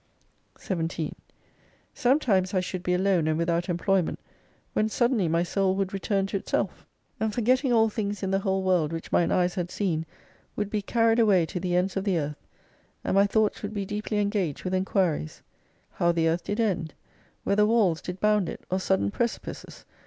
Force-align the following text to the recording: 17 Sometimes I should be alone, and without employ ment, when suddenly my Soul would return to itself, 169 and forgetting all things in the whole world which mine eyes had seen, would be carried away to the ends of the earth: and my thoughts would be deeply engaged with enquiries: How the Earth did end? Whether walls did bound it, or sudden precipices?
17 0.57 1.13
Sometimes 1.93 2.55
I 2.55 2.59
should 2.59 2.81
be 2.81 2.95
alone, 2.95 3.27
and 3.27 3.37
without 3.37 3.69
employ 3.69 4.01
ment, 4.01 4.19
when 4.73 4.89
suddenly 4.89 5.27
my 5.27 5.43
Soul 5.43 5.75
would 5.75 5.93
return 5.93 6.25
to 6.25 6.37
itself, 6.37 6.87
169 7.19 7.23
and 7.27 7.33
forgetting 7.35 7.71
all 7.71 7.87
things 7.87 8.23
in 8.23 8.31
the 8.31 8.39
whole 8.39 8.63
world 8.63 8.91
which 8.91 9.11
mine 9.11 9.31
eyes 9.31 9.53
had 9.53 9.69
seen, 9.69 10.07
would 10.55 10.71
be 10.71 10.81
carried 10.81 11.19
away 11.19 11.45
to 11.45 11.59
the 11.59 11.75
ends 11.75 11.95
of 11.95 12.03
the 12.03 12.17
earth: 12.17 12.47
and 13.03 13.13
my 13.13 13.27
thoughts 13.27 13.61
would 13.61 13.75
be 13.75 13.85
deeply 13.85 14.17
engaged 14.17 14.63
with 14.63 14.73
enquiries: 14.73 15.43
How 15.91 16.11
the 16.11 16.27
Earth 16.27 16.45
did 16.45 16.59
end? 16.59 16.95
Whether 17.43 17.67
walls 17.67 18.01
did 18.01 18.19
bound 18.19 18.49
it, 18.49 18.65
or 18.71 18.79
sudden 18.79 19.11
precipices? 19.11 19.85